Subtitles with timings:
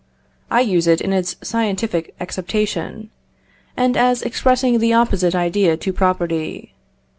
[0.49, 3.11] I use it in its scientific acceptation,
[3.77, 6.73] and as expressing the opposite idea to property.